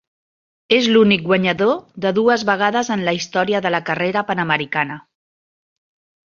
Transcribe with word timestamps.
És 0.77 0.87
l'únic 0.95 1.21
guanyador 1.27 1.73
de 2.07 2.13
dues 2.21 2.47
vegades 2.51 2.91
en 2.97 3.05
la 3.11 3.15
història 3.21 3.63
de 3.69 3.75
la 3.77 3.85
carrera 3.93 4.27
Panamericana. 4.33 5.01